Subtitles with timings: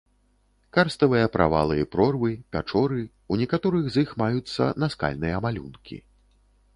[0.75, 2.97] Карставыя правалы і прорвы, пячоры,
[3.35, 5.97] у некаторых з іх маюцца наскальныя малюнкі.